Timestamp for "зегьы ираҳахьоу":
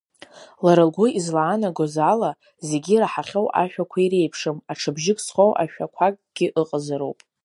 2.67-3.47